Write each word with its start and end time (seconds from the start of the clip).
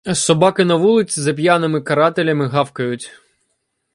Собаки 0.13 0.63
на 0.65 0.75
вулиці 0.77 1.21
за 1.21 1.33
п'яними 1.33 1.81
карателями 1.81 2.47
гавкають. 2.47 3.11